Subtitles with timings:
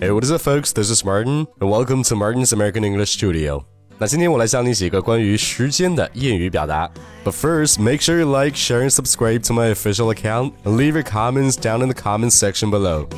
[0.00, 0.72] Hey, what is up, folks?
[0.72, 3.64] This is Martin, and welcome to Martin's American English Studio.
[3.98, 6.90] 那今天我来教你几个关于时间的谚语表达。
[7.24, 11.02] But first, make sure you like, share, and subscribe to my official account, and leave your
[11.02, 13.08] comments down in the comments section below.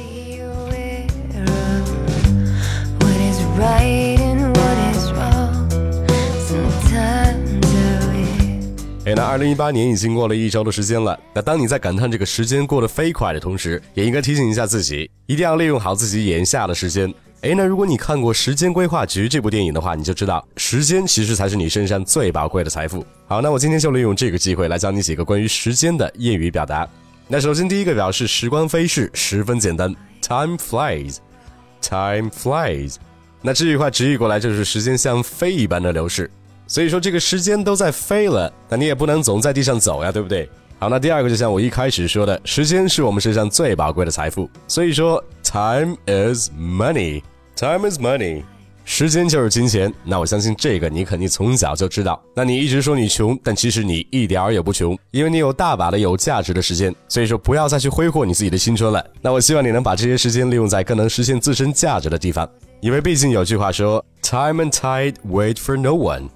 [9.15, 11.19] 那二零一八年已经过了一周的时间了。
[11.33, 17.13] 那当你在感叹这个时间过得飞快的同时，也应该提醒一下自己，一定要利用好自己眼下的时间。
[17.41, 23.05] 哎，那如果你看过《时间规划局》这部电影的话，你就知道，时间其实才是你身上最宝贵的财富。
[23.27, 26.87] 好，那我今天就利用这个机会来教你几个关于时间的谚语表达。
[27.27, 32.95] 那首先第一个表示时光飞逝，十分简单，Time flies，Time flies。
[33.41, 36.31] 那这句话直译过来就是时间像飞一般的流逝。
[36.65, 40.49] 所以说这个时间都在飞了，那你也不能总在地上走呀，对不对？
[40.79, 44.49] 好，那第二个就像我一开始说的，时间是我们身上最宝贵的财富。
[44.67, 48.43] 所以说，time is money，time is money，
[48.83, 49.93] 时间就是金钱。
[50.03, 52.21] 那我相信这个你肯定从小就知道。
[52.35, 56.93] 那你一直说你穷，但其实你一点儿也不穷，因为你有大把的有价值的时间。
[57.07, 59.05] 所以说，不要再去挥霍你自己的青春了。
[59.21, 62.49] 那我希望你能把这些时间利用在更能实现自身价值的地方，
[62.81, 66.27] 因为毕竟有句话说，time and tide wait for no one。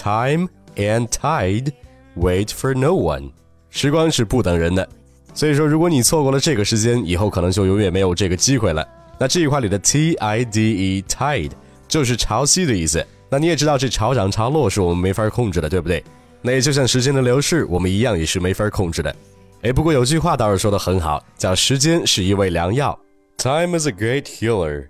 [0.00, 1.72] Time and tide
[2.16, 3.30] wait for no one。
[3.68, 4.88] 时光是不等人的，
[5.34, 8.86] 所以说，如果你错过了这个时间，以后可能就永远没有这个机会了。
[9.18, 11.50] 那这句话里的 T I D E tide
[11.88, 13.04] 就是潮汐的意思。
[13.28, 16.02] 那你也知道，这潮涨潮落是我们没法控制的，对不对？
[16.40, 19.14] 那也就像时间的流逝，我们一样也是没法控制的。
[19.62, 22.96] 哎，不过有句话倒是说的很好，叫时间是一味良药。
[23.36, 24.86] Time is a great healer.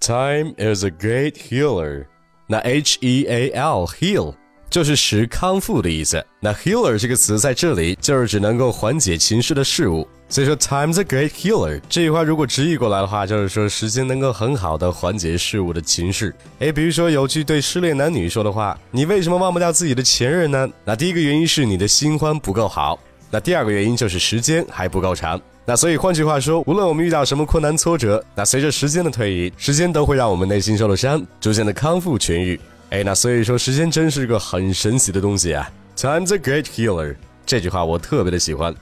[0.00, 2.06] Time is a great healer.
[2.52, 4.34] 那 H E A L heal
[4.68, 6.22] 就是使康复的意思。
[6.38, 10.06] 那 healer 这个词在这里就是指能够缓解情绪的事物。
[10.28, 16.30] 所以说 time's a great healer 这句话如果直译过来的话，就是说时间能够很好的缓解事物的情绪。
[16.58, 22.98] 诶，比如说有句对失恋男女说的话：“你为什么忘不掉自己的前任呢？”那第一个原因是你的新欢不够好，
[23.30, 25.40] 那第二个原因就是时间还不够长。
[25.64, 32.58] 那所以换句话说，无论我们遇到什么困难挫折，那随着时间的推移，时间都会让我们内心受的伤逐渐的康复痊愈。
[32.90, 37.14] 哎，那所以说时间真是个很神奇的东西啊！Time's a great healer，
[37.46, 38.74] 这句话我特别的喜欢。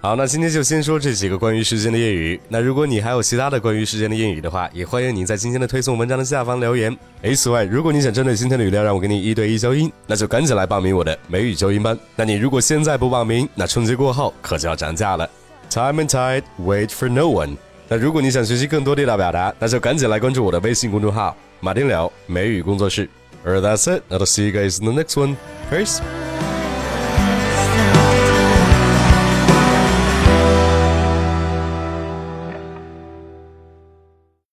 [0.00, 2.38] 好，那今天就先说这几个关于时间的谚语。
[2.48, 6.94] 那如果你还有其他的关于时间的谚语的话，也欢迎你在今天的推送文章的下方留言。
[7.22, 11.96] 哎，此外，如果你想针对今天的语料让我给你一对一教音，那就赶紧来报名我的美语纠音班。
[12.16, 15.30] 那你如果现在不报名，那春节过后可就要涨价了。
[15.73, 17.57] Time and tide wait for no one。
[17.87, 23.09] 那如果你想学习更多地道表达，那就赶紧来关注我的微信公众号“马丁聊美语工作室”。
[23.45, 24.03] Or that's it.
[24.09, 25.35] I'll see you guys in the next one.
[25.71, 25.99] Peace.